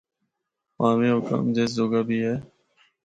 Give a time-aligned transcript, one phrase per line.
[0.75, 2.35] پاویں او کم جس جوگا بھی اے۔